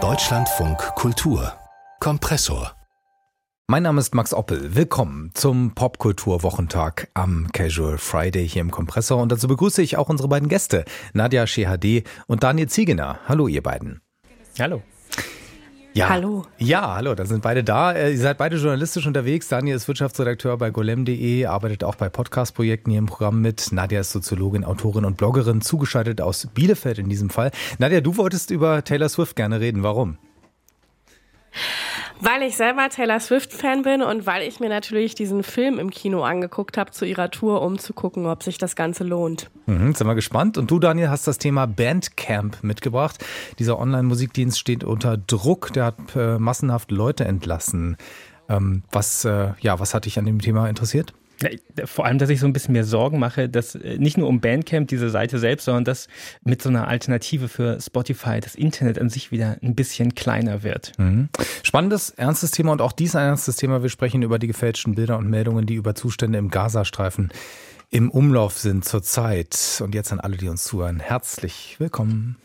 [0.00, 1.52] Deutschlandfunk Kultur
[1.98, 2.76] Kompressor
[3.70, 4.76] mein Name ist Max Oppel.
[4.76, 9.20] Willkommen zum Popkultur-Wochentag am Casual Friday hier im Kompressor.
[9.20, 13.18] Und dazu begrüße ich auch unsere beiden Gäste, Nadja Shehade und Daniel Ziegener.
[13.26, 14.00] Hallo, ihr beiden.
[14.58, 14.82] Hallo.
[15.98, 16.46] Ja, hallo.
[16.58, 17.90] Ja, hallo, da sind beide da.
[17.90, 19.48] Äh, ihr seid beide journalistisch unterwegs.
[19.48, 23.72] Daniel ist Wirtschaftsredakteur bei golem.de, arbeitet auch bei Podcast-Projekten hier im Programm mit.
[23.72, 27.50] Nadja ist Soziologin, Autorin und Bloggerin, zugeschaltet aus Bielefeld in diesem Fall.
[27.78, 29.82] Nadja, du wolltest über Taylor Swift gerne reden.
[29.82, 30.18] Warum?
[32.20, 36.22] Weil ich selber Taylor Swift-Fan bin und weil ich mir natürlich diesen Film im Kino
[36.22, 39.50] angeguckt habe zu ihrer Tour, um zu gucken, ob sich das Ganze lohnt.
[39.66, 40.58] Mhm, sind wir gespannt.
[40.58, 43.24] Und du, Daniel, hast das Thema Bandcamp mitgebracht.
[43.58, 45.72] Dieser Online-Musikdienst steht unter Druck.
[45.72, 47.96] Der hat äh, massenhaft Leute entlassen.
[48.48, 51.12] Ähm, was, äh, ja, was hat dich an dem Thema interessiert?
[51.84, 54.40] Vor allem, dass ich so ein bisschen mehr Sorgen mache, dass äh, nicht nur um
[54.40, 56.08] Bandcamp, diese Seite selbst, sondern dass
[56.42, 60.92] mit so einer Alternative für Spotify das Internet an sich wieder ein bisschen kleiner wird.
[60.98, 61.28] Mhm.
[61.62, 63.82] Spannendes, ernstes Thema und auch dies ein ernstes Thema.
[63.82, 67.30] Wir sprechen über die gefälschten Bilder und Meldungen, die über Zustände im Gazastreifen
[67.90, 69.80] im Umlauf sind zurzeit.
[69.82, 72.36] Und jetzt an alle, die uns zuhören, herzlich willkommen.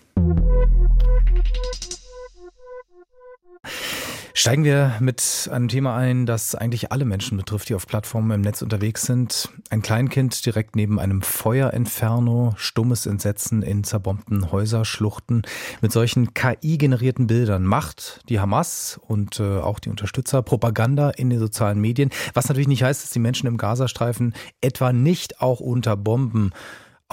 [4.35, 8.41] Steigen wir mit einem Thema ein, das eigentlich alle Menschen betrifft, die auf Plattformen im
[8.41, 9.47] Netz unterwegs sind.
[9.69, 15.43] Ein Kleinkind direkt neben einem Feuerinferno, stummes Entsetzen in zerbombten Häuserschluchten.
[15.81, 21.37] Mit solchen KI-generierten Bildern macht die Hamas und äh, auch die Unterstützer Propaganda in den
[21.37, 22.09] sozialen Medien.
[22.33, 26.53] Was natürlich nicht heißt, dass die Menschen im Gazastreifen etwa nicht auch unter Bomben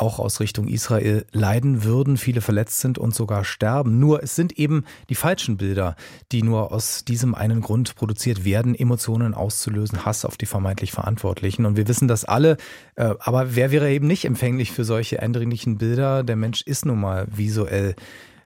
[0.00, 3.98] auch aus Richtung Israel leiden würden, viele verletzt sind und sogar sterben.
[3.98, 5.94] Nur es sind eben die falschen Bilder,
[6.32, 11.66] die nur aus diesem einen Grund produziert werden, Emotionen auszulösen, Hass auf die vermeintlich Verantwortlichen.
[11.66, 12.56] Und wir wissen das alle.
[12.96, 16.22] Äh, aber wer wäre eben nicht empfänglich für solche eindringlichen Bilder?
[16.22, 17.94] Der Mensch ist nun mal visuell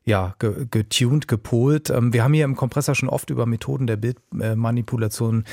[0.05, 1.89] ja, getuned, gepolt.
[1.91, 5.45] Ähm, wir haben hier im Kompressor schon oft über Methoden der Bildmanipulation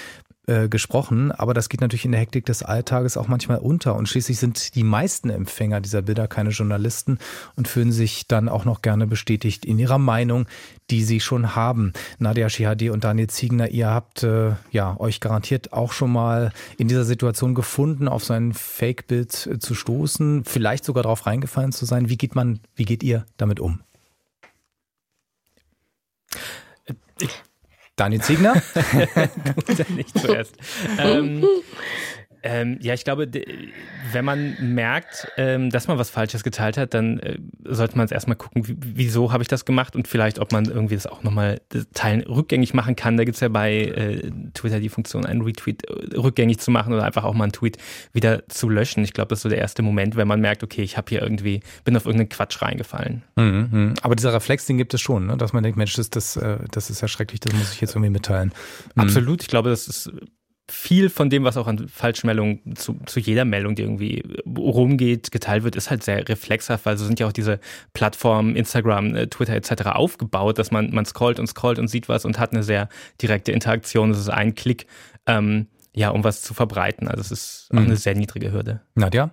[0.47, 3.95] äh, gesprochen, aber das geht natürlich in der Hektik des Alltages auch manchmal unter.
[3.95, 7.19] Und schließlich sind die meisten Empfänger dieser Bilder keine Journalisten
[7.55, 10.47] und fühlen sich dann auch noch gerne bestätigt in ihrer Meinung,
[10.89, 11.93] die sie schon haben.
[12.17, 16.87] Nadia Shihadi und Daniel Ziegner, ihr habt äh, ja euch garantiert auch schon mal in
[16.87, 21.85] dieser Situation gefunden, auf so ein Fake-Bild äh, zu stoßen, vielleicht sogar darauf reingefallen zu
[21.85, 22.09] sein.
[22.09, 23.81] Wie geht man, wie geht ihr damit um?
[27.19, 27.29] Ich
[28.01, 28.55] Daniel Ziegner?
[29.89, 30.55] nicht zuerst.
[30.97, 31.45] ähm,
[32.43, 33.29] ähm, ja, ich glaube,
[34.11, 38.11] wenn man merkt, ähm, dass man was Falsches geteilt hat, dann äh, sollte man es
[38.11, 41.61] erstmal gucken, wieso habe ich das gemacht und vielleicht, ob man irgendwie das auch nochmal
[41.93, 43.17] Teilen rückgängig machen kann.
[43.17, 46.93] Da gibt es ja bei äh, Twitter die Funktion, einen Retweet äh, rückgängig zu machen
[46.93, 47.77] oder einfach auch mal einen Tweet
[48.11, 49.03] wieder zu löschen.
[49.03, 51.21] Ich glaube, das ist so der erste Moment, wenn man merkt, okay, ich habe hier
[51.21, 53.21] irgendwie, bin auf irgendeinen Quatsch reingefallen.
[53.35, 53.93] Mhm, mhm.
[54.01, 55.37] Aber dieser Reflex, den gibt es schon, ne?
[55.37, 56.39] dass man denkt, Mensch, das, das,
[56.71, 58.51] das ist ja schrecklich, das muss ich jetzt irgendwie mitteilen.
[58.95, 59.01] Mhm.
[59.01, 59.41] Absolut.
[59.43, 60.11] Ich glaube, das ist
[60.71, 65.63] viel von dem, was auch an Falschmeldungen zu, zu jeder Meldung, die irgendwie rumgeht, geteilt
[65.63, 67.59] wird, ist halt sehr reflexhaft, weil so sind ja auch diese
[67.93, 69.87] Plattformen, Instagram, äh, Twitter etc.
[69.87, 72.89] aufgebaut, dass man, man scrollt und scrollt und sieht was und hat eine sehr
[73.21, 74.11] direkte Interaktion.
[74.11, 74.87] Es ist ein Klick,
[75.27, 77.07] ähm, ja, um was zu verbreiten.
[77.07, 77.85] Also es ist auch mhm.
[77.85, 78.81] eine sehr niedrige Hürde.
[78.95, 79.31] Nadja?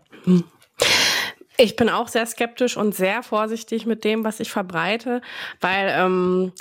[1.60, 5.22] Ich bin auch sehr skeptisch und sehr vorsichtig mit dem, was ich verbreite,
[5.60, 6.52] weil ähm,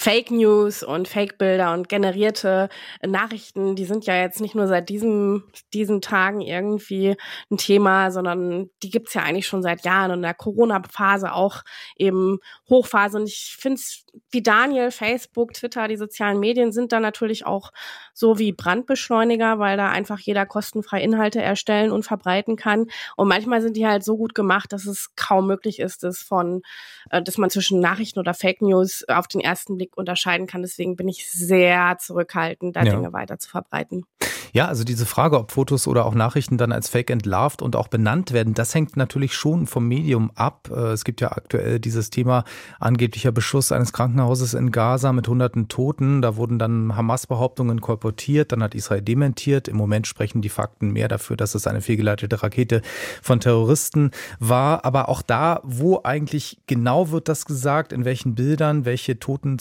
[0.00, 2.70] Fake News und Fake-Bilder und generierte
[3.06, 5.44] Nachrichten, die sind ja jetzt nicht nur seit diesem,
[5.74, 7.18] diesen Tagen irgendwie
[7.50, 11.64] ein Thema, sondern die gibt's ja eigentlich schon seit Jahren und in der Corona-Phase auch
[11.98, 12.38] eben
[12.70, 13.18] Hochphase.
[13.18, 17.70] Und ich finde es wie Daniel, Facebook, Twitter, die sozialen Medien sind da natürlich auch
[18.14, 22.86] so wie Brandbeschleuniger, weil da einfach jeder kostenfrei Inhalte erstellen und verbreiten kann.
[23.16, 26.62] Und manchmal sind die halt so gut gemacht, dass es kaum möglich ist, dass von,
[27.10, 30.62] äh, dass man zwischen Nachrichten oder Fake News auf den ersten Blick unterscheiden kann.
[30.62, 32.94] Deswegen bin ich sehr zurückhaltend, da ja.
[32.94, 34.04] Dinge weiter zu verbreiten.
[34.52, 37.88] Ja, also diese Frage, ob Fotos oder auch Nachrichten dann als Fake entlarvt und auch
[37.88, 40.68] benannt werden, das hängt natürlich schon vom Medium ab.
[40.74, 42.44] Äh, es gibt ja aktuell dieses Thema
[42.80, 46.20] angeblicher Beschuss eines Krankenhauses in Gaza mit hunderten Toten.
[46.20, 49.68] Da wurden dann Hamas-Behauptungen kolportiert, dann hat Israel dementiert.
[49.68, 52.82] Im Moment sprechen die Fakten mehr dafür, dass es eine fehlgeleitete Rakete
[53.22, 54.10] von Terroristen
[54.40, 54.84] war.
[54.84, 59.18] Aber auch da, wo eigentlich genau wird das gesagt, in welchen Bildern, welche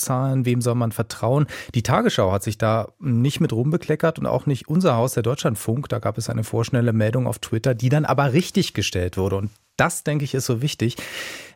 [0.09, 1.45] Totenzahlen, wem soll man vertrauen?
[1.75, 5.87] Die Tagesschau hat sich da nicht mit rumbekleckert und auch nicht unser Haus, der Deutschlandfunk,
[5.89, 9.37] da gab es eine vorschnelle Meldung auf Twitter, die dann aber richtig gestellt wurde.
[9.37, 10.97] Und das, denke ich, ist so wichtig,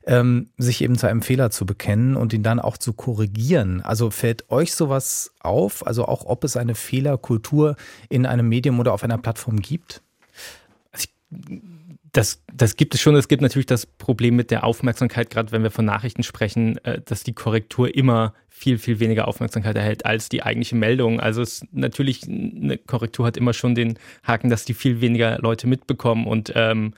[0.06, 3.82] ähm, sich eben zu einem Fehler zu bekennen und ihn dann auch zu korrigieren.
[3.82, 5.86] Also fällt euch sowas auf?
[5.86, 7.76] Also auch, ob es eine Fehlerkultur
[8.10, 10.02] in einem Medium oder auf einer Plattform gibt?
[10.92, 11.08] Also
[12.14, 13.16] Das, das gibt es schon.
[13.16, 17.02] Es gibt natürlich das Problem mit der Aufmerksamkeit, gerade wenn wir von Nachrichten sprechen, äh,
[17.04, 21.20] dass die Korrektur immer viel, viel weniger Aufmerksamkeit erhält als die eigentliche Meldung.
[21.20, 25.66] Also es natürlich, eine Korrektur hat immer schon den Haken, dass die viel weniger Leute
[25.66, 26.94] mitbekommen und ähm,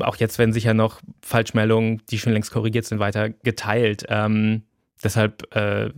[0.00, 4.04] auch jetzt werden sicher noch Falschmeldungen, die schon längst korrigiert sind, weiter geteilt.
[4.08, 4.62] Ähm,
[5.02, 5.90] deshalb, äh,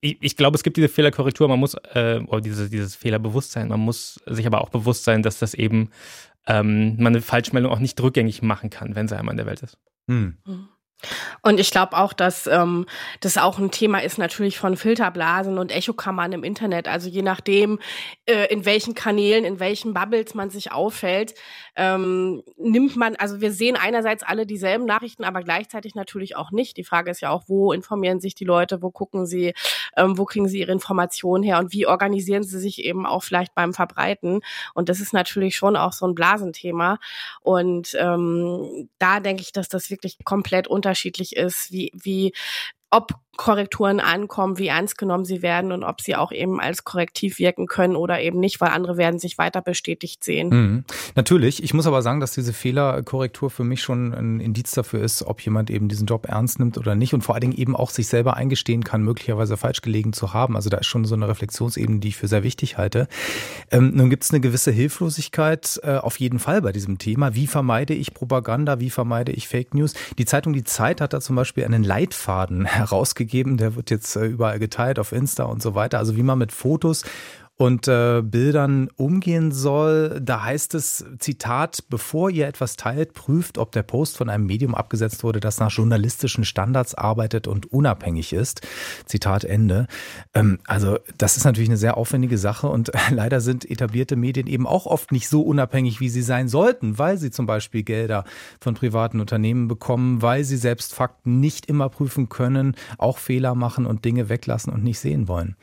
[0.00, 3.80] ich, ich, glaube, es gibt diese Fehlerkorrektur, man muss, äh, oder diese, dieses Fehlerbewusstsein, man
[3.80, 5.90] muss sich aber auch bewusst sein, dass das eben
[6.46, 9.62] ähm, man eine Falschmeldung auch nicht rückgängig machen kann, wenn sie einmal in der Welt
[9.62, 9.78] ist.
[10.08, 10.38] Hm.
[10.46, 10.68] Mhm.
[11.42, 12.86] Und ich glaube auch, dass ähm,
[13.20, 16.88] das auch ein Thema ist natürlich von Filterblasen und Echokammern im Internet.
[16.88, 17.78] Also je nachdem,
[18.26, 21.34] äh, in welchen Kanälen, in welchen Bubbles man sich auffällt,
[21.76, 26.76] ähm, nimmt man, also wir sehen einerseits alle dieselben Nachrichten, aber gleichzeitig natürlich auch nicht.
[26.76, 29.54] Die Frage ist ja auch, wo informieren sich die Leute, wo gucken sie,
[29.96, 33.54] ähm, wo kriegen sie ihre Informationen her und wie organisieren sie sich eben auch vielleicht
[33.54, 34.40] beim Verbreiten.
[34.72, 36.98] Und das ist natürlich schon auch so ein Blasenthema.
[37.40, 42.32] Und ähm, da denke ich, dass das wirklich komplett unterschiedlich ist, wie, wie
[42.90, 47.38] ob Korrekturen ankommen, wie ernst genommen sie werden und ob sie auch eben als Korrektiv
[47.38, 50.48] wirken können oder eben nicht, weil andere werden sich weiter bestätigt sehen.
[50.48, 50.84] Mhm.
[51.14, 51.62] Natürlich.
[51.62, 55.40] Ich muss aber sagen, dass diese Fehlerkorrektur für mich schon ein Indiz dafür ist, ob
[55.40, 58.06] jemand eben diesen Job ernst nimmt oder nicht und vor allen Dingen eben auch sich
[58.06, 60.56] selber eingestehen kann, möglicherweise falsch gelegen zu haben.
[60.56, 63.08] Also da ist schon so eine Reflexionsebene, die ich für sehr wichtig halte.
[63.70, 67.34] Ähm, nun gibt es eine gewisse Hilflosigkeit äh, auf jeden Fall bei diesem Thema.
[67.34, 68.80] Wie vermeide ich Propaganda?
[68.80, 69.94] Wie vermeide ich Fake News?
[70.18, 74.14] Die Zeitung Die Zeit hat da zum Beispiel einen Leitfaden herausgegeben gegeben, der wird jetzt
[74.16, 75.98] äh, überall geteilt auf Insta und so weiter.
[75.98, 77.04] Also wie man mit Fotos
[77.56, 80.20] und äh, Bildern umgehen soll.
[80.20, 84.74] Da heißt es, Zitat, bevor ihr etwas teilt, prüft, ob der Post von einem Medium
[84.74, 88.62] abgesetzt wurde, das nach journalistischen Standards arbeitet und unabhängig ist.
[89.06, 89.86] Zitat Ende.
[90.34, 94.66] Ähm, also das ist natürlich eine sehr aufwendige Sache und leider sind etablierte Medien eben
[94.66, 98.24] auch oft nicht so unabhängig, wie sie sein sollten, weil sie zum Beispiel Gelder
[98.60, 103.86] von privaten Unternehmen bekommen, weil sie selbst Fakten nicht immer prüfen können, auch Fehler machen
[103.86, 105.54] und Dinge weglassen und nicht sehen wollen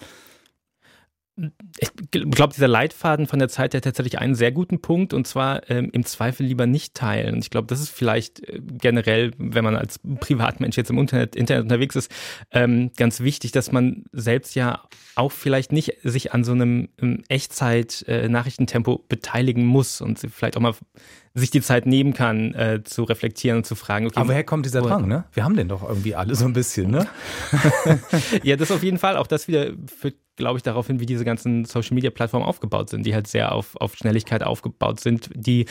[1.79, 5.69] ich glaube, dieser Leitfaden von der Zeit hat tatsächlich einen sehr guten Punkt und zwar
[5.69, 7.39] ähm, im Zweifel lieber nicht teilen.
[7.39, 11.63] Ich glaube, das ist vielleicht äh, generell, wenn man als Privatmensch jetzt im Internet, Internet
[11.63, 12.11] unterwegs ist,
[12.51, 14.83] ähm, ganz wichtig, dass man selbst ja
[15.15, 16.89] auch vielleicht nicht sich an so einem
[17.27, 20.75] Echtzeit-Nachrichtentempo äh, beteiligen muss und vielleicht auch mal
[21.33, 24.07] sich die Zeit nehmen kann, äh, zu reflektieren und zu fragen.
[24.07, 25.23] Okay, Aber woher kommt dieser Drang, ne?
[25.31, 27.07] Wir haben den doch irgendwie alle so ein bisschen, ne?
[28.43, 29.15] ja, das auf jeden Fall.
[29.15, 33.13] Auch das wieder führt, glaube ich, darauf hin, wie diese ganzen Social-Media-Plattformen aufgebaut sind, die
[33.13, 35.65] halt sehr auf, auf Schnelligkeit aufgebaut sind, die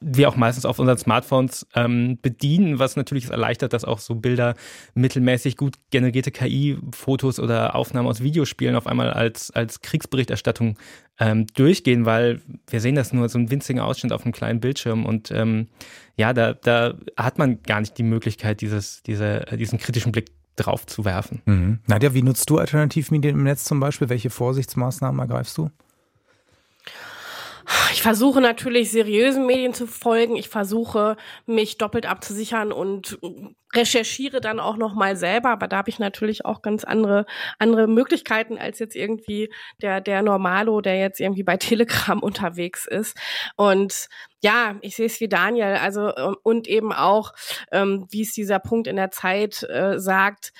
[0.00, 4.16] wir auch meistens auf unseren Smartphones ähm, bedienen, was natürlich es erleichtert, dass auch so
[4.16, 4.54] Bilder
[4.94, 10.78] mittelmäßig gut generierte KI-Fotos oder Aufnahmen aus Videospielen auf einmal als, als Kriegsberichterstattung
[11.20, 15.04] ähm, durchgehen, weil wir sehen das nur so einen winzigen Ausschnitt auf einem kleinen Bildschirm
[15.04, 15.68] und ähm,
[16.16, 20.86] ja, da, da hat man gar nicht die Möglichkeit, dieses, diese, diesen kritischen Blick drauf
[20.86, 21.42] zu werfen.
[21.44, 21.78] Mhm.
[21.86, 24.08] Nadja, wie nutzt du Alternativmedien im Netz zum Beispiel?
[24.08, 25.70] Welche Vorsichtsmaßnahmen ergreifst du?
[27.92, 30.36] Ich versuche natürlich seriösen Medien zu folgen.
[30.36, 31.16] Ich versuche
[31.46, 33.18] mich doppelt abzusichern und
[33.74, 37.26] recherchiere dann auch noch mal selber, aber da habe ich natürlich auch ganz andere
[37.58, 43.16] andere Möglichkeiten als jetzt irgendwie der der Normalo, der jetzt irgendwie bei Telegram unterwegs ist.
[43.56, 44.08] Und
[44.40, 47.32] ja, ich sehe es wie Daniel, also ähm, und eben auch,
[47.72, 50.52] ähm, wie es dieser Punkt in der Zeit äh, sagt,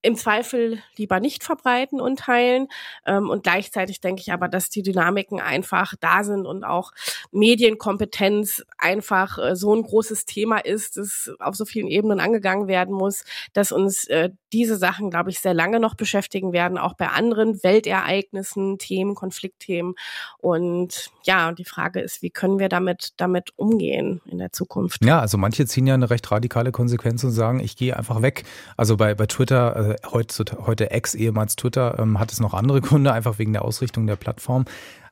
[0.00, 2.68] im Zweifel lieber nicht verbreiten und teilen.
[3.04, 6.92] Ähm, und gleichzeitig denke ich aber, dass die Dynamiken einfach da sind und auch
[7.32, 12.94] Medienkompetenz einfach äh, so ein großes Thema ist, das auf so vielen Ebenen angegangen werden
[12.94, 17.08] muss, dass uns äh, diese Sachen, glaube ich, sehr lange noch beschäftigen werden, auch bei
[17.08, 19.94] anderen Weltereignissen, Themen, Konfliktthemen.
[20.38, 25.04] Und ja, die Frage ist, wie können wir damit, damit umgehen in der Zukunft?
[25.04, 28.44] Ja, also manche ziehen ja eine recht radikale Konsequenz und sagen, ich gehe einfach weg.
[28.76, 32.80] Also bei, bei Twitter, äh, heute, heute Ex, ehemals Twitter, ähm, hat es noch andere
[32.82, 34.64] Gründe, einfach wegen der Ausrichtung der Plattform.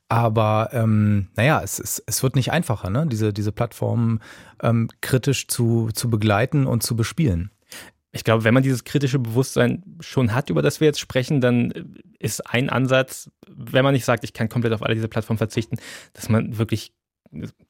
[0.09, 3.07] Aber ähm, naja, es, es, es wird nicht einfacher, ne?
[3.07, 4.21] diese, diese Plattformen
[4.63, 7.51] ähm, kritisch zu, zu begleiten und zu bespielen.
[8.13, 11.99] Ich glaube, wenn man dieses kritische Bewusstsein schon hat, über das wir jetzt sprechen, dann
[12.19, 15.77] ist ein Ansatz, wenn man nicht sagt, ich kann komplett auf alle diese Plattformen verzichten,
[16.15, 16.93] dass man wirklich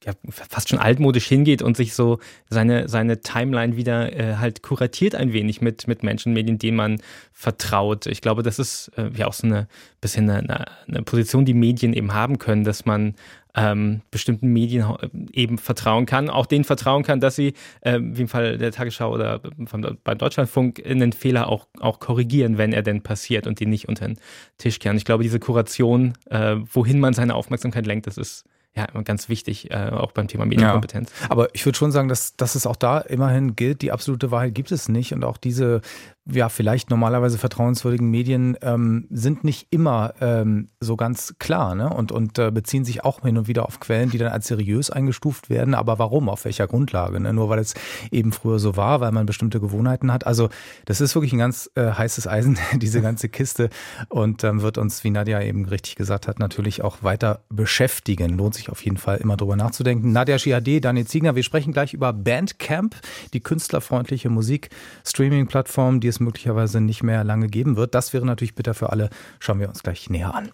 [0.03, 2.19] ja, fast schon altmodisch hingeht und sich so
[2.49, 7.01] seine, seine Timeline wieder äh, halt kuratiert ein wenig mit, mit Menschen, Medien, denen man
[7.33, 8.05] vertraut.
[8.05, 9.67] Ich glaube, das ist äh, ja auch so eine
[10.01, 13.15] bisschen eine, eine Position, die Medien eben haben können, dass man
[13.57, 18.21] ähm, bestimmten Medien äh, eben vertrauen kann, auch denen vertrauen kann, dass sie, äh, wie
[18.21, 19.41] im Fall der Tagesschau oder
[20.03, 24.07] beim Deutschlandfunk, einen Fehler auch, auch korrigieren, wenn er denn passiert und die nicht unter
[24.07, 24.19] den
[24.59, 24.95] Tisch kehren.
[24.95, 28.45] Ich glaube, diese Kuration, äh, wohin man seine Aufmerksamkeit lenkt, das ist
[28.77, 31.11] ja ganz wichtig, äh, auch beim Thema Medienkompetenz.
[31.21, 34.31] Ja, aber ich würde schon sagen, dass, dass es auch da immerhin gilt, die absolute
[34.31, 35.81] Wahrheit gibt es nicht und auch diese
[36.29, 41.89] ja, vielleicht normalerweise vertrauenswürdigen Medien ähm, sind nicht immer ähm, so ganz klar ne?
[41.89, 44.89] und, und äh, beziehen sich auch hin und wieder auf Quellen, die dann als seriös
[44.89, 45.73] eingestuft werden.
[45.73, 46.27] Aber warum?
[46.27, 47.19] Auf welcher Grundlage?
[47.19, 47.31] Ne?
[47.33, 47.75] Nur weil es
[48.11, 50.27] eben früher so war, weil man bestimmte Gewohnheiten hat.
[50.27, 50.49] Also
[50.85, 53.69] das ist wirklich ein ganz äh, heißes Eisen, diese ganze Kiste
[54.09, 58.37] und ähm, wird uns, wie Nadja eben richtig gesagt hat, natürlich auch weiter beschäftigen.
[58.37, 60.11] Lohnt sich auf jeden Fall immer drüber nachzudenken.
[60.11, 62.95] Nadja Schiade, Daniel Ziegner, wir sprechen gleich über Bandcamp,
[63.33, 67.95] die künstlerfreundliche Musik-Streaming-Plattform, die es es möglicherweise nicht mehr lange geben wird.
[67.95, 69.09] Das wäre natürlich bitter für alle.
[69.39, 70.51] Schauen wir uns gleich näher an.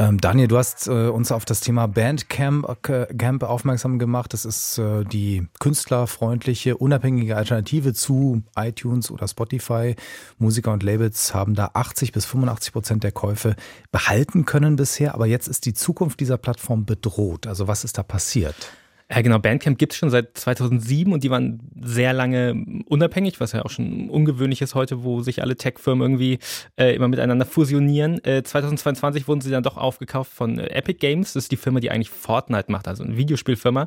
[0.00, 4.32] Ähm, Daniel, du hast äh, uns auf das Thema Bandcamp äh, Camp aufmerksam gemacht.
[4.32, 9.96] Das ist äh, die künstlerfreundliche, unabhängige Alternative zu iTunes oder Spotify.
[10.38, 13.56] Musiker und Labels haben da 80 bis 85 Prozent der Käufe
[13.90, 17.48] behalten können bisher, aber jetzt ist die Zukunft dieser Plattform bedroht.
[17.48, 18.70] Also was ist da passiert?
[19.10, 19.38] Ja, genau.
[19.38, 23.70] Bandcamp gibt es schon seit 2007 und die waren sehr lange unabhängig, was ja auch
[23.70, 26.38] schon ungewöhnlich ist heute, wo sich alle Tech-Firmen irgendwie
[26.76, 28.22] äh, immer miteinander fusionieren.
[28.22, 31.32] Äh, 2022 wurden sie dann doch aufgekauft von äh, Epic Games.
[31.32, 33.86] Das ist die Firma, die eigentlich Fortnite macht, also eine Videospielfirma.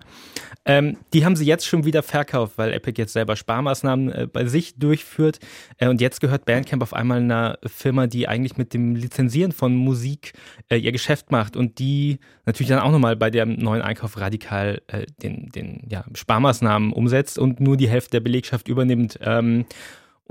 [0.65, 4.45] Ähm, die haben sie jetzt schon wieder verkauft, weil Epic jetzt selber Sparmaßnahmen äh, bei
[4.45, 5.39] sich durchführt.
[5.77, 9.75] Äh, und jetzt gehört Bandcamp auf einmal einer Firma, die eigentlich mit dem Lizenzieren von
[9.75, 10.33] Musik
[10.69, 14.81] ihr Geschäft macht und die natürlich dann auch nochmal bei dem neuen Einkauf radikal
[15.21, 19.19] den, den ja, Sparmaßnahmen umsetzt und nur die Hälfte der Belegschaft übernimmt.
[19.21, 19.65] Ähm,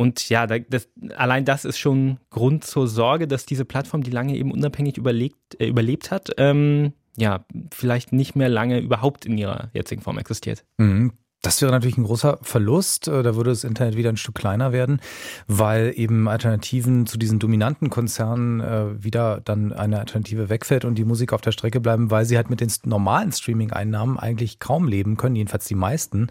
[0.01, 4.35] und ja, das, allein das ist schon Grund zur Sorge, dass diese Plattform, die lange
[4.35, 9.69] eben unabhängig überlegt, äh, überlebt hat, ähm, ja, vielleicht nicht mehr lange überhaupt in ihrer
[9.75, 10.65] jetzigen Form existiert.
[10.79, 11.13] Mhm.
[11.43, 13.09] Das wäre natürlich ein großer Verlust.
[13.09, 15.01] Äh, da würde das Internet wieder ein Stück kleiner werden,
[15.47, 21.05] weil eben Alternativen zu diesen dominanten Konzernen äh, wieder dann eine Alternative wegfällt und die
[21.05, 25.17] Musik auf der Strecke bleiben, weil sie halt mit den normalen Streaming-Einnahmen eigentlich kaum leben
[25.17, 26.29] können, jedenfalls die meisten.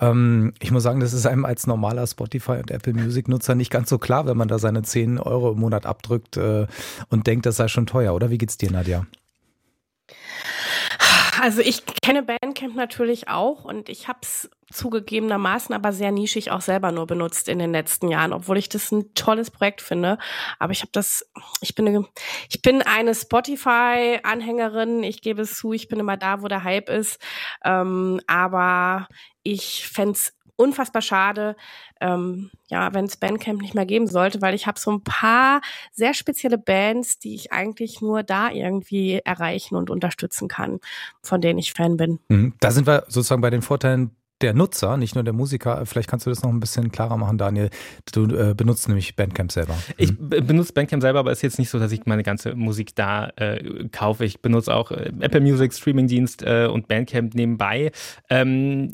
[0.00, 3.88] Ähm, ich muss sagen, das ist einem als normaler Spotify und Apple Music-Nutzer nicht ganz
[3.88, 6.66] so klar, wenn man da seine 10 Euro im Monat abdrückt äh,
[7.08, 8.30] und denkt, das sei schon teuer, oder?
[8.30, 9.04] Wie geht's dir, Nadja?
[11.44, 16.62] Also ich kenne Bandcamp natürlich auch und ich habe es zugegebenermaßen aber sehr nischig auch
[16.62, 20.16] selber nur benutzt in den letzten Jahren, obwohl ich das ein tolles Projekt finde.
[20.58, 22.06] Aber ich habe das, ich bin eine,
[22.48, 25.02] ich bin eine Spotify-Anhängerin.
[25.02, 27.20] Ich gebe es zu, ich bin immer da, wo der Hype ist.
[27.62, 29.06] Ähm, aber
[29.42, 30.18] ich fände
[30.56, 31.56] unfassbar schade,
[32.00, 35.60] ähm, ja, wenn es Bandcamp nicht mehr geben sollte, weil ich habe so ein paar
[35.92, 40.80] sehr spezielle Bands, die ich eigentlich nur da irgendwie erreichen und unterstützen kann,
[41.22, 42.20] von denen ich Fan bin.
[42.28, 42.54] Mhm.
[42.60, 44.14] Da sind wir sozusagen bei den Vorteilen
[44.44, 45.86] der Nutzer, nicht nur der Musiker.
[45.86, 47.70] Vielleicht kannst du das noch ein bisschen klarer machen, Daniel.
[48.12, 49.74] Du äh, benutzt nämlich Bandcamp selber.
[49.96, 50.46] Ich mhm.
[50.46, 53.30] benutze Bandcamp selber, aber es ist jetzt nicht so, dass ich meine ganze Musik da
[53.36, 54.26] äh, kaufe.
[54.26, 57.90] Ich benutze auch äh, Apple Music, Streamingdienst äh, und Bandcamp nebenbei.
[58.28, 58.92] Ähm,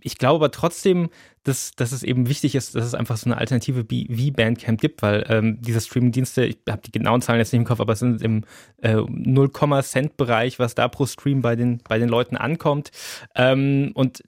[0.00, 1.10] ich glaube aber trotzdem,
[1.44, 4.80] dass, dass es eben wichtig ist, dass es einfach so eine Alternative wie, wie Bandcamp
[4.80, 7.92] gibt, weil ähm, diese Streamingdienste, ich habe die genauen Zahlen jetzt nicht im Kopf, aber
[7.92, 8.44] es sind im
[8.82, 9.50] äh, 0,
[9.82, 12.90] Cent Bereich, was da pro Stream bei den, bei den Leuten ankommt.
[13.36, 14.24] Ähm, und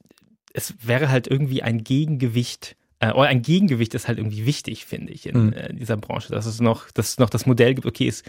[0.53, 5.13] es wäre halt irgendwie ein Gegengewicht äh, oder ein Gegengewicht ist halt irgendwie wichtig, finde
[5.13, 5.53] ich, in mhm.
[5.55, 8.23] äh, dieser Branche, dass es noch, dass es noch das Modell gibt, okay, es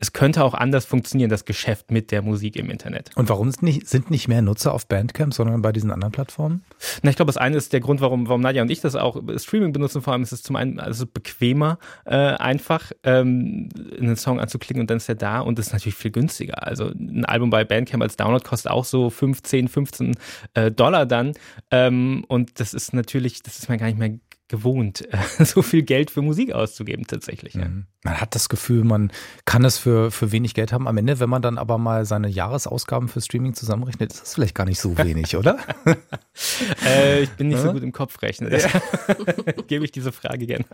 [0.00, 3.10] es könnte auch anders funktionieren, das Geschäft mit der Musik im Internet.
[3.16, 6.64] Und warum sind nicht, sind nicht mehr Nutzer auf Bandcamp, sondern bei diesen anderen Plattformen?
[7.02, 9.20] Na, ich glaube, das eine ist der Grund, warum, warum Nadja und ich das auch
[9.36, 10.00] Streaming benutzen.
[10.00, 14.88] Vor allem ist es zum einen also bequemer, äh, einfach ähm, einen Song anzuklicken und
[14.88, 16.66] dann ist er da und das ist natürlich viel günstiger.
[16.66, 20.16] Also ein Album bei Bandcamp als Download kostet auch so 15, 15
[20.54, 21.34] äh, Dollar dann.
[21.70, 24.18] Ähm, und das ist natürlich, das ist mir gar nicht mehr
[24.50, 27.54] gewohnt, so viel Geld für Musik auszugeben tatsächlich.
[27.54, 27.68] Ja.
[28.02, 29.12] Man hat das Gefühl, man
[29.44, 30.88] kann es für, für wenig Geld haben.
[30.88, 34.54] Am Ende, wenn man dann aber mal seine Jahresausgaben für Streaming zusammenrechnet, ist das vielleicht
[34.54, 35.58] gar nicht so wenig, oder?
[36.86, 37.64] äh, ich bin nicht ja?
[37.64, 38.50] so gut im Kopf rechnen.
[38.50, 38.68] Ja.
[39.66, 40.64] Gebe ich diese Frage gerne.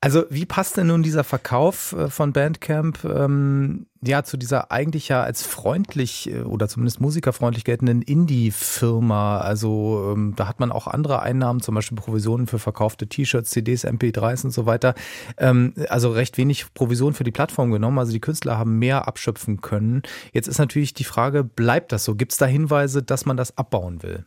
[0.00, 5.08] Also wie passt denn nun dieser Verkauf äh, von Bandcamp ähm, ja zu dieser eigentlich
[5.08, 9.38] ja als freundlich äh, oder zumindest musikerfreundlich geltenden Indie-Firma?
[9.38, 13.84] Also ähm, da hat man auch andere Einnahmen, zum Beispiel Provisionen für verkaufte T-Shirts, CDs,
[13.84, 14.94] MP3s und so weiter.
[15.36, 17.98] Ähm, also recht wenig Provision für die Plattform genommen.
[17.98, 20.02] Also die Künstler haben mehr abschöpfen können.
[20.32, 22.14] Jetzt ist natürlich die Frage, bleibt das so?
[22.14, 24.26] Gibt es da Hinweise, dass man das abbauen will?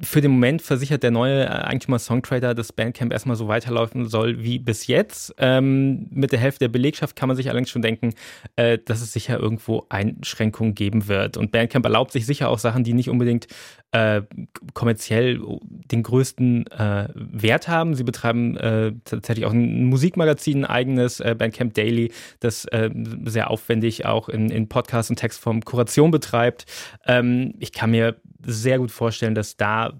[0.00, 4.42] Für den Moment versichert der neue äh, Eigentümer Songtrader, dass Bandcamp erstmal so weiterlaufen soll
[4.42, 5.32] wie bis jetzt.
[5.38, 8.14] Ähm, mit der Hälfte der Belegschaft kann man sich allerdings schon denken,
[8.56, 11.36] äh, dass es sicher irgendwo Einschränkungen geben wird.
[11.36, 13.46] Und Bandcamp erlaubt sich sicher auch Sachen, die nicht unbedingt
[13.92, 14.22] äh,
[14.74, 17.94] kommerziell den größten äh, Wert haben.
[17.94, 22.10] Sie betreiben äh, tatsächlich auch ein Musikmagazin, ein eigenes äh, Bandcamp Daily,
[22.40, 22.66] das
[23.24, 26.66] sehr aufwendig auch in, in Podcast und Textform Kuration betreibt.
[27.06, 29.92] Ähm, ich kann mir sehr gut vorstellen, dass da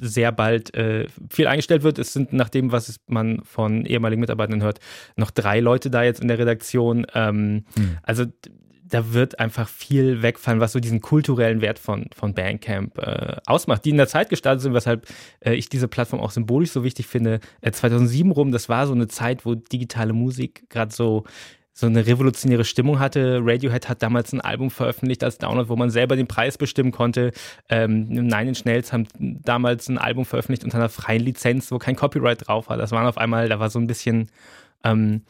[0.00, 1.98] sehr bald äh, viel eingestellt wird.
[1.98, 4.80] Es sind nach dem, was man von ehemaligen Mitarbeitern hört,
[5.16, 7.06] noch drei Leute da jetzt in der Redaktion.
[7.14, 7.98] Ähm, hm.
[8.02, 8.24] Also
[8.90, 13.84] da wird einfach viel wegfallen, was so diesen kulturellen Wert von, von Bandcamp äh, ausmacht,
[13.84, 15.06] die in der Zeit gestartet sind, weshalb
[15.40, 17.40] äh, ich diese Plattform auch symbolisch so wichtig finde.
[17.60, 21.24] Äh, 2007 rum, das war so eine Zeit, wo digitale Musik gerade so
[21.72, 23.40] so eine revolutionäre Stimmung hatte.
[23.42, 27.32] Radiohead hat damals ein Album veröffentlicht als Download, wo man selber den Preis bestimmen konnte.
[27.68, 31.96] Ähm, Nine Inch Nails haben damals ein Album veröffentlicht unter einer freien Lizenz, wo kein
[31.96, 32.76] Copyright drauf war.
[32.76, 34.30] Das waren auf einmal, da war so ein bisschen
[34.84, 35.22] ähm,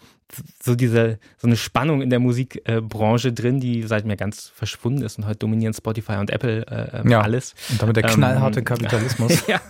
[0.63, 5.03] so diese so eine Spannung in der Musikbranche äh, drin, die seit mir ganz verschwunden
[5.03, 7.55] ist und heute dominieren Spotify und Apple äh, ähm, ja, alles.
[7.71, 9.45] Und damit der ähm, knallharte ähm, Kapitalismus.
[9.47, 9.61] ja.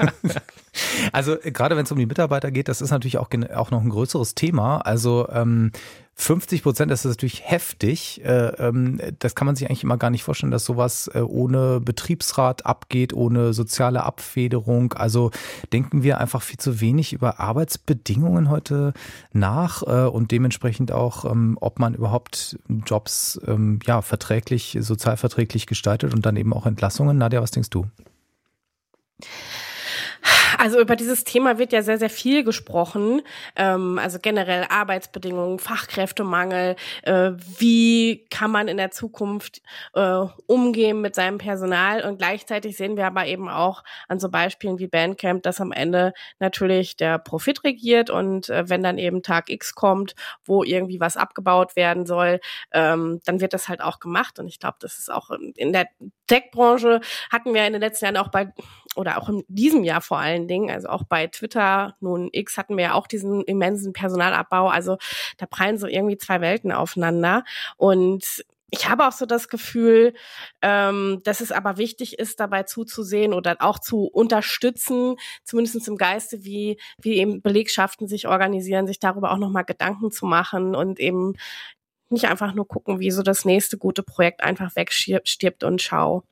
[1.13, 3.89] Also gerade wenn es um die Mitarbeiter geht, das ist natürlich auch, auch noch ein
[3.91, 4.79] größeres Thema.
[4.79, 5.73] Also ähm,
[6.21, 8.23] 50 Prozent das ist natürlich heftig.
[8.25, 11.81] Äh, ähm, das kann man sich eigentlich immer gar nicht vorstellen, dass sowas äh, ohne
[11.81, 14.93] Betriebsrat abgeht, ohne soziale Abfederung.
[14.93, 15.31] Also
[15.73, 18.93] denken wir einfach viel zu wenig über Arbeitsbedingungen heute
[19.33, 26.13] nach äh, und dementsprechend auch, ähm, ob man überhaupt Jobs ähm, ja verträglich, sozialverträglich gestaltet
[26.13, 27.17] und dann eben auch Entlassungen.
[27.17, 27.87] Nadja, was denkst du?
[30.61, 33.23] Also über dieses Thema wird ja sehr, sehr viel gesprochen.
[33.57, 36.77] Ähm, also generell Arbeitsbedingungen, Fachkräftemangel.
[37.03, 39.63] Äh, wie kann man in der Zukunft
[39.95, 42.05] äh, umgehen mit seinem Personal?
[42.05, 46.13] Und gleichzeitig sehen wir aber eben auch an so Beispielen wie Bandcamp, dass am Ende
[46.41, 50.15] natürlich der Profit regiert und äh, wenn dann eben Tag X kommt,
[50.45, 52.39] wo irgendwie was abgebaut werden soll,
[52.73, 54.39] ähm, dann wird das halt auch gemacht.
[54.39, 55.89] Und ich glaube, das ist auch in der
[56.27, 57.01] Tech-Branche
[57.33, 58.53] hatten wir in den letzten Jahren auch bei
[58.97, 62.77] oder auch in diesem Jahr vor allen Dingen, also auch bei Twitter, nun X hatten
[62.77, 64.69] wir ja auch diesen immensen Personalabbau.
[64.69, 64.99] Also
[65.39, 67.45] da prallen so irgendwie zwei Welten aufeinander.
[67.77, 70.15] Und ich habe auch so das Gefühl,
[70.63, 76.45] ähm, dass es aber wichtig ist, dabei zuzusehen oder auch zu unterstützen, zumindest im Geiste,
[76.45, 81.35] wie, wie eben Belegschaften sich organisieren, sich darüber auch nochmal Gedanken zu machen und eben
[82.11, 86.25] nicht einfach nur gucken, wie so das nächste gute Projekt einfach wegstirbt und schau.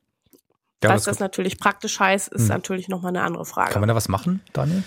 [0.83, 2.47] Ja, was das, das natürlich praktisch heißt, ist hm.
[2.49, 3.73] natürlich nochmal eine andere Frage.
[3.73, 4.83] Kann man da was machen, Daniel?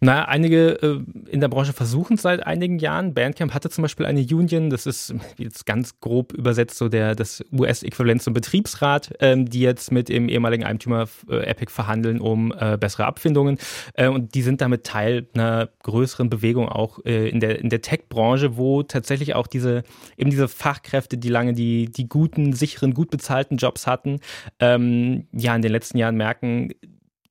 [0.00, 3.14] Na, einige äh, in der Branche versuchen es seit einigen Jahren.
[3.14, 7.42] Bandcamp hatte zum Beispiel eine Union, das ist jetzt ganz grob übersetzt so der das
[7.50, 12.76] US-Äquivalent zum Betriebsrat, ähm, die jetzt mit dem ehemaligen Eigentümer äh, Epic verhandeln um äh,
[12.76, 13.58] bessere Abfindungen.
[13.94, 17.80] Äh, und die sind damit Teil einer größeren Bewegung auch äh, in der in der
[17.80, 19.82] Tech-Branche, wo tatsächlich auch diese
[20.18, 24.20] eben diese Fachkräfte, die lange die die guten, sicheren, gut bezahlten Jobs hatten,
[24.60, 26.72] ähm, ja in den letzten Jahren merken,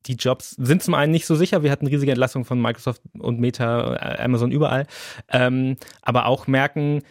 [0.06, 1.64] die Jobs sind zum einen nicht so sicher.
[1.64, 4.88] Wir hatten riesige Entlassungen von Microsoft und Meta, äh, Amazon überall.
[5.32, 7.02] Ähm, aber auch merken,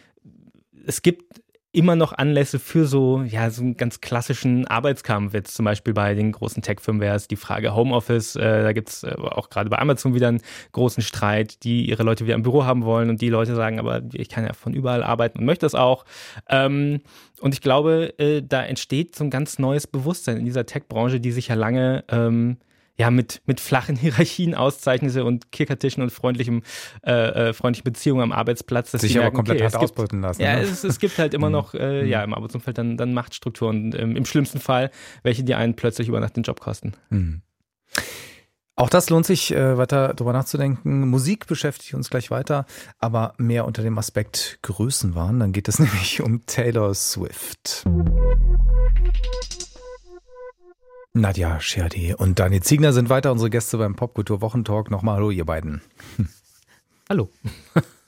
[0.85, 1.41] es gibt
[1.75, 5.33] immer noch Anlässe für so, ja, so einen ganz klassischen Arbeitskampf.
[5.33, 8.37] Jetzt zum Beispiel bei den großen Tech-Firmen wäre es die Frage Homeoffice.
[8.37, 12.03] Äh, da gibt es äh, auch gerade bei Amazon wieder einen großen Streit, die ihre
[12.03, 14.73] Leute wieder im Büro haben wollen und die Leute sagen, aber ich kann ja von
[14.73, 16.05] überall arbeiten und möchte das auch.
[16.49, 17.01] Ähm,
[17.41, 21.31] und ich glaube, äh, da entsteht so ein ganz neues Bewusstsein in dieser Tech-Branche, die
[21.31, 22.57] sich ja lange ähm,
[22.97, 26.63] ja, mit, mit flachen Hierarchien auszeichnete und Kickertischen und freundlichem,
[27.05, 28.91] äh, äh, freundlichen Beziehungen am Arbeitsplatz.
[28.91, 30.41] Dass Sich aber komplett okay, hat ausbeuten lassen.
[30.41, 30.61] Ja, ne?
[30.61, 31.53] es, es gibt halt immer mhm.
[31.53, 32.09] noch, äh, mhm.
[32.09, 34.91] ja, im Arbeitsumfeld dann, dann Machtstrukturen, ähm, im schlimmsten Fall,
[35.23, 36.93] welche dir einen plötzlich über Nacht den Job kosten.
[37.09, 37.41] Mhm.
[38.77, 41.07] Auch das lohnt sich, äh, weiter drüber nachzudenken.
[41.07, 42.65] Musik beschäftigt uns gleich weiter,
[42.99, 45.39] aber mehr unter dem Aspekt Größenwahn.
[45.39, 47.85] Dann geht es nämlich um Taylor Swift.
[51.17, 54.91] Nadja Scherdi und Daniel Ziegner sind weiter unsere Gäste beim Popkultur Wochentalk.
[54.91, 55.81] Nochmal hallo, ihr beiden.
[57.07, 57.29] Hallo.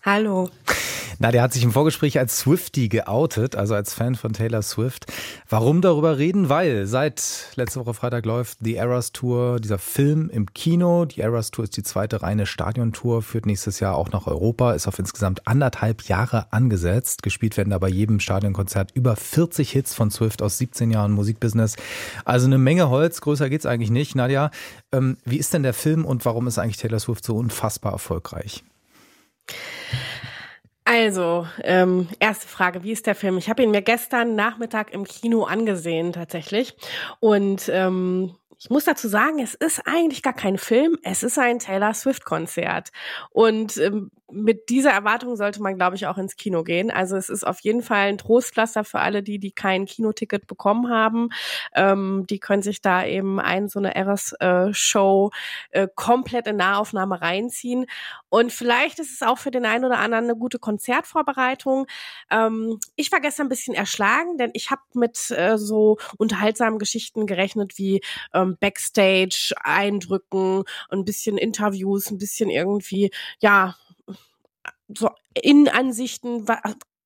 [0.04, 0.50] Hallo.
[1.20, 5.12] Na, der hat sich im Vorgespräch als Swifty geoutet, also als Fan von Taylor Swift.
[5.50, 6.48] Warum darüber reden?
[6.48, 11.06] Weil seit letzte Woche Freitag läuft die Eras Tour, dieser Film im Kino.
[11.06, 14.88] Die Eras Tour ist die zweite reine Stadiontour, führt nächstes Jahr auch nach Europa, ist
[14.88, 17.24] auf insgesamt anderthalb Jahre angesetzt.
[17.24, 21.78] Gespielt werden da bei jedem Stadionkonzert über 40 Hits von Swift aus 17 Jahren Musikbusiness.
[22.26, 24.14] Also eine Menge Holz, größer geht's eigentlich nicht.
[24.14, 24.52] Nadja,
[24.92, 28.64] ähm, wie ist denn der Film und warum ist eigentlich Taylor Swift so unfassbar erfolgreich?
[30.90, 33.38] Also, ähm, erste Frage, wie ist der Film?
[33.38, 36.78] Ich habe ihn mir gestern Nachmittag im Kino angesehen tatsächlich.
[37.20, 41.60] Und ähm, ich muss dazu sagen, es ist eigentlich gar kein Film, es ist ein
[41.60, 42.94] Taylor Swift-Konzert.
[43.32, 46.92] Und ähm, mit dieser Erwartung sollte man, glaube ich, auch ins Kino gehen.
[46.92, 50.90] Also es ist auf jeden Fall ein Trostpflaster für alle, die, die kein Kinoticket bekommen
[50.90, 51.30] haben.
[51.74, 55.32] Ähm, die können sich da eben ein so eine Eras-Show
[55.72, 57.86] äh, komplett in Nahaufnahme reinziehen.
[58.30, 61.88] Und vielleicht ist es auch für den einen oder anderen eine gute Konzertvorbereitung.
[62.30, 67.28] Ähm, ich war gestern ein bisschen erschlagen, denn ich habe mit äh, so unterhaltsamen Geschichten
[67.28, 68.02] gerechnet wie
[68.34, 73.78] ähm, Backstage-Eindrücken, ein bisschen Interviews, ein bisschen irgendwie, ja,
[74.88, 76.46] so Innenansichten,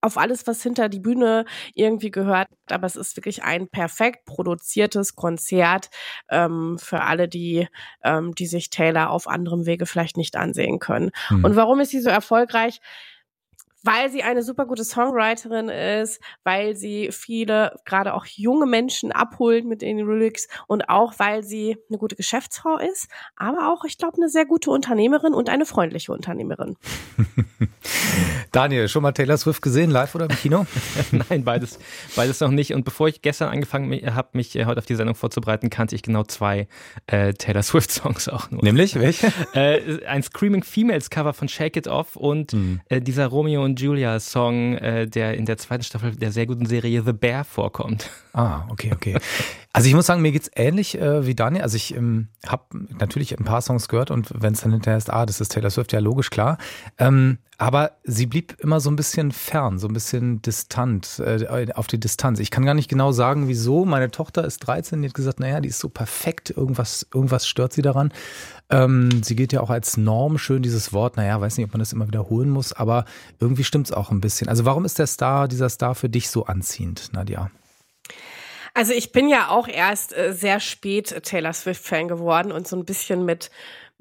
[0.01, 2.47] auf alles, was hinter die Bühne irgendwie gehört.
[2.69, 5.89] Aber es ist wirklich ein perfekt produziertes Konzert
[6.29, 7.67] ähm, für alle, die,
[8.03, 11.11] ähm, die sich Taylor auf anderem Wege vielleicht nicht ansehen können.
[11.27, 11.43] Hm.
[11.43, 12.81] Und warum ist sie so erfolgreich?
[13.83, 19.65] Weil sie eine super gute Songwriterin ist, weil sie viele, gerade auch junge Menschen abholt
[19.65, 24.17] mit den Lyrics und auch weil sie eine gute Geschäftsfrau ist, aber auch, ich glaube,
[24.17, 26.77] eine sehr gute Unternehmerin und eine freundliche Unternehmerin.
[28.51, 30.65] Daniel, schon mal Taylor Swift gesehen, live oder im Kino?
[31.29, 31.79] Nein, beides,
[32.17, 32.73] beides noch nicht.
[32.73, 36.03] Und bevor ich gestern angefangen habe, mich äh, heute auf die Sendung vorzubereiten, kannte ich
[36.03, 36.67] genau zwei
[37.07, 38.61] äh, Taylor Swift-Songs auch nur.
[38.61, 39.31] Nämlich welche?
[39.53, 42.79] Äh, ein Screaming Females Cover von Shake It Off und mhm.
[42.89, 46.65] äh, dieser Romeo und Julia Song, äh, der in der zweiten Staffel der sehr guten
[46.65, 48.09] Serie The Bear vorkommt.
[48.33, 49.17] Ah, okay, okay.
[49.73, 51.63] Also ich muss sagen, mir geht's ähnlich äh, wie Daniel.
[51.63, 52.63] Also ich ähm, habe
[52.97, 55.69] natürlich ein paar Songs gehört und wenn es dann hinterher ist, ah, das ist Taylor
[55.69, 56.57] Swift, ja logisch, klar.
[56.97, 61.85] Ähm, aber sie blieb immer so ein bisschen fern, so ein bisschen distant, äh, auf
[61.85, 62.39] die Distanz.
[62.39, 63.85] Ich kann gar nicht genau sagen, wieso.
[63.85, 67.71] Meine Tochter ist 13, die hat gesagt, naja, die ist so perfekt, irgendwas, irgendwas stört
[67.73, 68.11] sie daran.
[68.71, 71.81] Ähm, sie geht ja auch als Norm, schön dieses Wort, naja, weiß nicht, ob man
[71.81, 73.05] das immer wiederholen muss, aber
[73.39, 74.49] irgendwie stimmt's auch ein bisschen.
[74.49, 77.51] Also warum ist der Star, dieser Star für dich so anziehend, Nadja?
[78.73, 82.85] Also ich bin ja auch erst äh, sehr spät Taylor Swift-Fan geworden und so ein
[82.85, 83.51] bisschen mit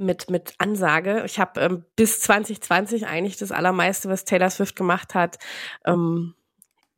[0.01, 1.23] mit mit Ansage.
[1.27, 5.39] Ich habe ähm, bis 2020 eigentlich das allermeiste, was Taylor Swift gemacht hat,
[5.85, 6.35] ähm,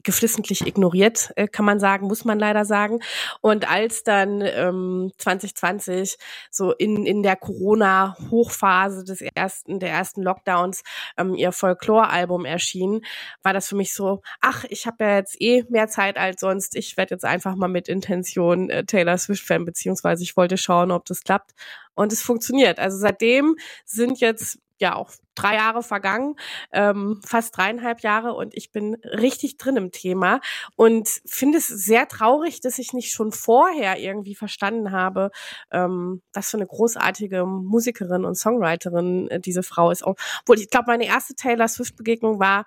[0.02, 3.00] geflissentlich ignoriert, äh, kann man sagen, muss man leider sagen.
[3.40, 6.16] Und als dann ähm, 2020
[6.50, 10.82] so in, in der Corona-Hochphase des ersten, der ersten Lockdowns
[11.16, 13.04] ähm, ihr Folklore-Album erschien,
[13.42, 16.76] war das für mich so, ach, ich habe ja jetzt eh mehr Zeit als sonst,
[16.76, 21.04] ich werde jetzt einfach mal mit Intention äh, Taylor Swift-Fan, beziehungsweise ich wollte schauen, ob
[21.06, 21.52] das klappt.
[21.94, 22.78] Und es funktioniert.
[22.78, 26.36] Also seitdem sind jetzt ja auch drei Jahre vergangen,
[26.72, 30.40] ähm, fast dreieinhalb Jahre und ich bin richtig drin im Thema
[30.76, 35.30] und finde es sehr traurig, dass ich nicht schon vorher irgendwie verstanden habe,
[35.70, 40.04] ähm, was für eine großartige Musikerin und Songwriterin äh, diese Frau ist.
[40.04, 42.64] Obwohl ich glaube, meine erste Taylor Swift Begegnung war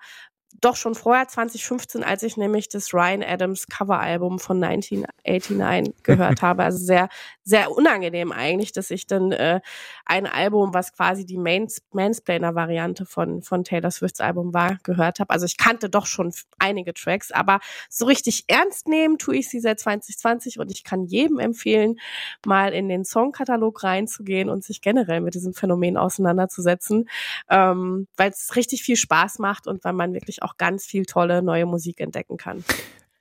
[0.60, 6.64] doch schon vorher 2015, als ich nämlich das Ryan Adams Coveralbum von 1989 gehört habe.
[6.64, 7.08] Also sehr,
[7.46, 9.60] sehr unangenehm eigentlich, dass ich dann äh,
[10.04, 15.30] ein Album, was quasi die Mains Mansplainer-Variante von, von Taylor Swifts Album war, gehört habe.
[15.30, 19.60] Also ich kannte doch schon einige Tracks, aber so richtig ernst nehmen tue ich sie
[19.60, 22.00] seit 2020 und ich kann jedem empfehlen,
[22.44, 27.08] mal in den Songkatalog reinzugehen und sich generell mit diesem Phänomen auseinanderzusetzen,
[27.48, 31.42] ähm, weil es richtig viel Spaß macht und weil man wirklich auch ganz viel tolle
[31.42, 32.64] neue Musik entdecken kann.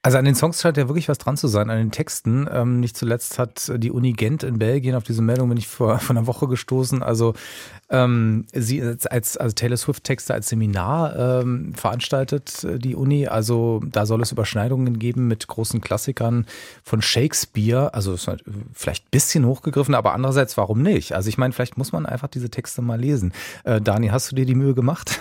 [0.06, 2.48] Also an den Songs scheint ja wirklich was dran zu sein, an den Texten.
[2.54, 5.98] Ähm, nicht zuletzt hat die Uni Gent in Belgien auf diese Meldung bin ich vor,
[6.00, 7.02] vor einer Woche gestoßen.
[7.02, 7.34] Also
[7.89, 13.28] ähm, sie als, als Taylor Swift-Texte als Seminar ähm, veranstaltet, äh, die Uni.
[13.28, 16.46] Also da soll es Überschneidungen geben mit großen Klassikern
[16.84, 17.94] von Shakespeare.
[17.96, 18.30] Also ist
[18.74, 21.13] vielleicht ein bisschen hochgegriffen, aber andererseits, warum nicht?
[21.13, 23.34] Also ich meine, vielleicht muss man einfach diese Texte mal lesen.
[23.63, 25.20] Äh, Dani, hast du dir die Mühe gemacht?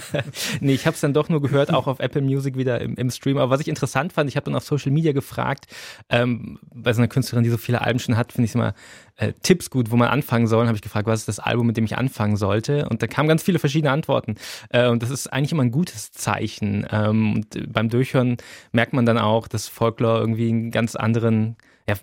[0.60, 3.10] nee, ich habe es dann doch nur gehört, auch auf Apple Music wieder im, im
[3.10, 3.38] Stream.
[3.38, 5.66] Aber was ich interessant fand, ich habe dann auf Social Media gefragt,
[6.08, 8.74] ähm, bei so einer Künstlerin, die so viele Alben schon hat, finde ich immer
[9.16, 10.66] äh, Tipps gut, wo man anfangen soll.
[10.66, 12.88] Habe ich gefragt, was ist das Album, mit dem ich anfangen sollte?
[12.88, 14.36] Und da kamen ganz viele verschiedene Antworten.
[14.70, 16.86] Äh, und das ist eigentlich immer ein gutes Zeichen.
[16.90, 18.38] Ähm, und beim Durchhören
[18.72, 21.56] merkt man dann auch, dass Folklore irgendwie einen ganz anderen
[21.88, 21.94] ja,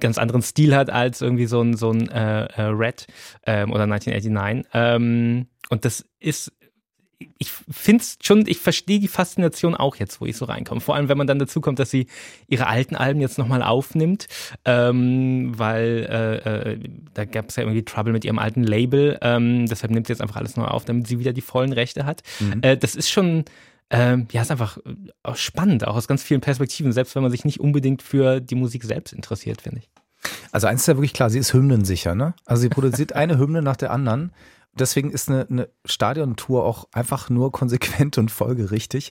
[0.00, 3.06] ganz anderen Stil hat als irgendwie so ein, so ein äh, äh Red
[3.46, 4.70] ähm, oder 1989.
[4.72, 6.52] Ähm, und das ist
[7.38, 10.80] ich finde es schon, ich verstehe die Faszination auch jetzt, wo ich so reinkomme.
[10.80, 12.06] Vor allem, wenn man dann dazu kommt, dass sie
[12.48, 14.28] ihre alten Alben jetzt nochmal aufnimmt,
[14.64, 16.78] ähm, weil äh, äh,
[17.14, 19.18] da gab es ja irgendwie Trouble mit ihrem alten Label.
[19.22, 22.06] Ähm, deshalb nimmt sie jetzt einfach alles neu auf, damit sie wieder die vollen Rechte
[22.06, 22.22] hat.
[22.40, 22.62] Mhm.
[22.62, 23.44] Äh, das ist schon,
[23.90, 24.78] ähm, ja, ist einfach
[25.22, 28.54] auch spannend, auch aus ganz vielen Perspektiven, selbst wenn man sich nicht unbedingt für die
[28.54, 29.90] Musik selbst interessiert, finde ich.
[30.52, 32.34] Also eins ist ja wirklich klar, sie ist hymnensicher, ne?
[32.44, 34.32] Also sie produziert eine Hymne nach der anderen
[34.74, 39.10] deswegen ist eine, eine Stadiontour auch einfach nur konsequent und folgerichtig.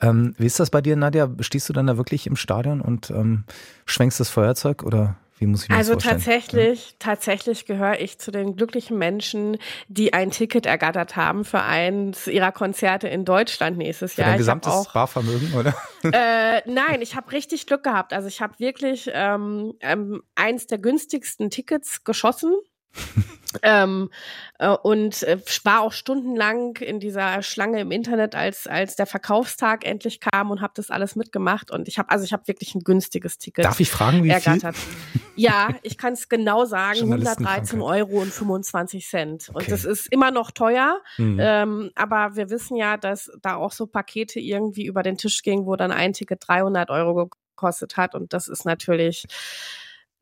[0.00, 1.30] Ähm, wie ist das bei dir, Nadja?
[1.40, 3.44] Stehst du dann da wirklich im Stadion und ähm,
[3.86, 6.96] schwenkst das Feuerzeug oder Wie muss ich mir also tatsächlich, ja.
[6.98, 9.56] tatsächlich gehöre ich zu den glücklichen Menschen,
[9.88, 14.28] die ein Ticket ergattert haben für eins ihrer Konzerte in Deutschland nächstes Jahr.
[14.28, 15.74] Dein gesamtes auch, Barvermögen, oder?
[16.02, 18.12] Äh, nein, ich habe richtig Glück gehabt.
[18.12, 22.54] Also ich habe wirklich ähm, ähm, eins der günstigsten Tickets geschossen
[23.62, 24.10] ähm,
[24.58, 29.84] äh, und äh, war auch stundenlang in dieser Schlange im Internet, als als der Verkaufstag
[29.84, 32.80] endlich kam und habe das alles mitgemacht und ich habe also ich habe wirklich ein
[32.80, 33.64] günstiges Ticket.
[33.64, 34.76] Darf ich fragen, wie ergattert.
[34.76, 35.20] viel?
[35.36, 39.70] Ja, ich kann es genau sagen, 113 Euro und 25 Cent und okay.
[39.70, 41.38] das ist immer noch teuer, mhm.
[41.40, 45.66] ähm, aber wir wissen ja, dass da auch so Pakete irgendwie über den Tisch gingen,
[45.66, 49.26] wo dann ein Ticket 300 Euro gekostet hat und das ist natürlich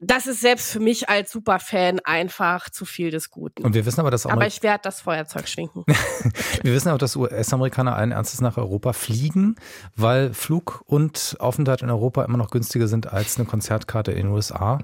[0.00, 3.64] das ist selbst für mich als Superfan einfach zu viel des Guten.
[3.64, 5.84] Und wir wissen aber, dass Aber ich werde das Feuerzeug schwinken.
[6.62, 9.56] wir wissen auch, dass US-Amerikaner allen Ernstes nach Europa fliegen,
[9.96, 14.28] weil Flug und Aufenthalt in Europa immer noch günstiger sind als eine Konzertkarte in den
[14.28, 14.78] USA.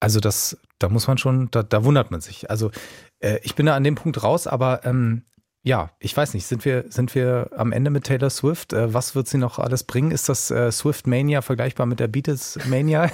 [0.00, 2.50] Also das, da muss man schon, da, da wundert man sich.
[2.50, 2.70] Also
[3.20, 5.24] äh, ich bin da an dem Punkt raus, aber ähm,
[5.66, 8.72] ja, ich weiß nicht, sind wir, sind wir am Ende mit Taylor Swift?
[8.72, 10.12] Äh, was wird sie noch alles bringen?
[10.12, 13.10] Ist das äh, Swift Mania vergleichbar mit der Beatles Mania?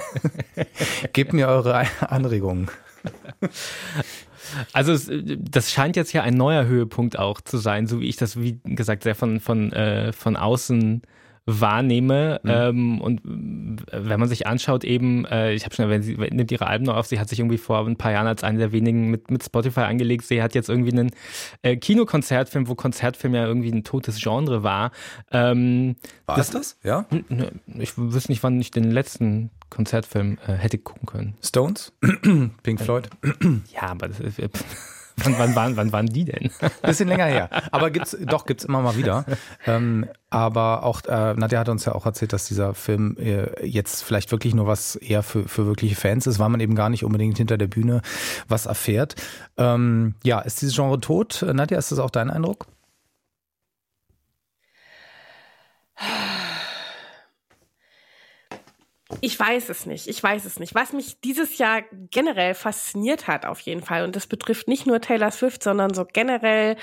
[1.13, 2.69] Gebt mir eure Anregungen.
[4.71, 4.95] Also
[5.35, 8.59] das scheint jetzt ja ein neuer Höhepunkt auch zu sein, so wie ich das, wie
[8.65, 11.01] gesagt, sehr von, von, äh, von außen
[11.45, 12.39] wahrnehme.
[12.43, 12.49] Mhm.
[12.49, 13.21] Ähm, und
[13.91, 16.95] wenn man sich anschaut, eben, äh, ich habe schon erwähnt, sie nimmt ihre Alben noch
[16.95, 19.43] auf, sie hat sich irgendwie vor ein paar Jahren als eine der wenigen mit, mit
[19.43, 20.25] Spotify angelegt.
[20.25, 21.11] Sie hat jetzt irgendwie einen
[21.61, 24.91] äh, Kinokonzertfilm, wo Konzertfilm ja irgendwie ein totes Genre war.
[25.31, 26.77] Ähm, war das, das?
[26.83, 27.05] Ja?
[27.77, 31.33] Ich wüsste nicht, wann ich den letzten Konzertfilm äh, hätte gucken können.
[31.43, 31.91] Stones?
[32.63, 33.09] Pink Floyd?
[33.73, 34.39] ja, aber das ist.
[35.17, 36.49] Wann, wann, waren, wann waren die denn?
[36.81, 37.49] Bisschen länger her.
[37.71, 39.25] Aber gibt's, doch, gibt's immer mal wieder.
[39.65, 44.03] Ähm, aber auch, äh, Nadja hat uns ja auch erzählt, dass dieser Film äh, jetzt
[44.03, 47.03] vielleicht wirklich nur was eher für, für wirkliche Fans ist, weil man eben gar nicht
[47.03, 48.01] unbedingt hinter der Bühne
[48.47, 49.15] was erfährt.
[49.57, 51.45] Ähm, ja, ist dieses Genre tot?
[51.53, 52.65] Nadja, ist das auch dein Eindruck?
[59.21, 60.07] Ich weiß es nicht.
[60.07, 60.75] Ich weiß es nicht.
[60.75, 65.01] Was mich dieses Jahr generell fasziniert hat, auf jeden Fall, und das betrifft nicht nur
[65.01, 66.75] Taylor Swift, sondern so generell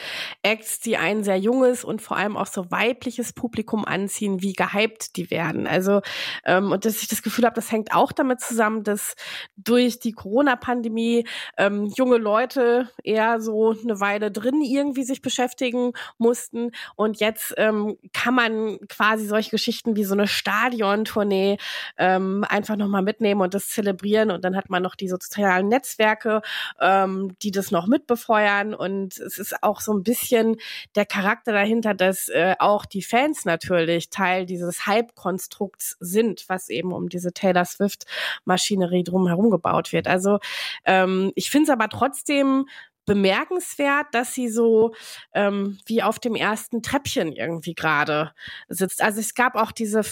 [0.43, 5.17] Acts, die ein sehr junges und vor allem auch so weibliches Publikum anziehen, wie gehypt
[5.17, 5.67] die werden.
[5.67, 6.01] Also,
[6.45, 9.15] ähm, und dass ich das Gefühl habe, das hängt auch damit zusammen, dass
[9.57, 11.27] durch die Corona-Pandemie
[11.59, 16.71] ähm, junge Leute eher so eine Weile drin irgendwie sich beschäftigen mussten.
[16.97, 21.59] Und jetzt ähm, kann man quasi solche Geschichten wie so eine Stadiontournee
[21.99, 24.31] ähm, ähm, einfach nochmal mitnehmen und das zelebrieren.
[24.31, 26.43] Und dann hat man noch die sozialen Netzwerke,
[26.81, 28.75] ähm, die das noch mitbefeuern.
[28.75, 30.57] Und es ist auch so ein bisschen
[30.95, 36.93] der Charakter dahinter, dass äh, auch die Fans natürlich Teil dieses Hype-Konstrukts sind, was eben
[36.93, 40.07] um diese Taylor Swift-Maschinerie drumherum gebaut wird.
[40.07, 40.39] Also
[40.85, 42.67] ähm, ich finde es aber trotzdem
[43.11, 44.95] bemerkenswert, dass sie so
[45.35, 48.31] ähm, wie auf dem ersten Treppchen irgendwie gerade
[48.69, 49.03] sitzt.
[49.03, 50.03] Also es gab auch diese,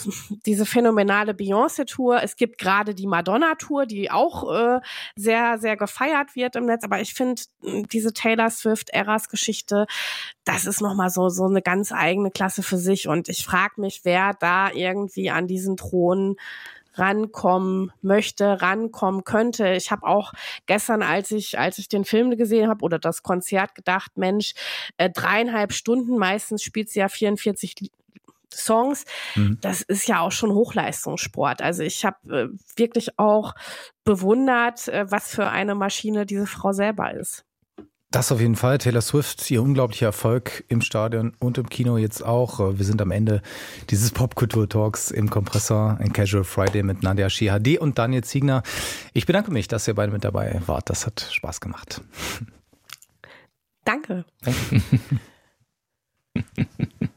[0.45, 2.21] diese phänomenale Beyoncé-Tour.
[2.21, 4.81] Es gibt gerade die Madonna-Tour, die auch äh,
[5.15, 6.83] sehr, sehr gefeiert wird im Netz.
[6.83, 9.85] Aber ich finde, diese Taylor Swift-Eras-Geschichte,
[10.43, 13.07] das ist nochmal so, so eine ganz eigene Klasse für sich.
[13.07, 16.35] Und ich frage mich, wer da irgendwie an diesen Thron
[16.99, 19.69] rankommen möchte, rankommen könnte.
[19.73, 20.33] Ich habe auch
[20.65, 24.53] gestern, als ich, als ich den Film gesehen habe oder das Konzert gedacht, Mensch,
[24.97, 27.91] äh, dreieinhalb Stunden, meistens spielt sie ja 44
[28.53, 29.05] Songs.
[29.35, 29.57] Mhm.
[29.61, 31.61] Das ist ja auch schon Hochleistungssport.
[31.61, 32.17] Also ich habe
[32.53, 33.53] äh, wirklich auch
[34.03, 37.45] bewundert, äh, was für eine Maschine diese Frau selber ist.
[38.11, 38.79] Das auf jeden Fall.
[38.79, 42.59] Taylor Swift, ihr unglaublicher Erfolg im Stadion und im Kino jetzt auch.
[42.59, 43.43] Wir sind am Ende
[43.91, 48.63] dieses Popkultur-Talks im Kompressor, ein Casual Friday mit Nadia Shihadi und Daniel Ziegner.
[49.13, 50.89] Ich bedanke mich, dass ihr beide mit dabei wart.
[50.89, 52.01] Das hat Spaß gemacht.
[53.85, 54.25] Danke.
[54.41, 54.81] Danke.